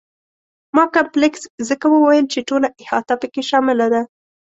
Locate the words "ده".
3.93-4.01